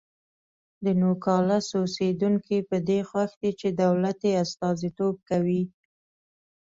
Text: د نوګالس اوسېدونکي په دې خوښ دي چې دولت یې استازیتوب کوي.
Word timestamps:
د 0.83 0.85
نوګالس 1.01 1.67
اوسېدونکي 1.81 2.57
په 2.69 2.77
دې 2.87 2.99
خوښ 3.09 3.31
دي 3.41 3.51
چې 3.59 3.67
دولت 3.81 4.17
یې 4.27 4.33
استازیتوب 4.43 5.15
کوي. 5.29 5.63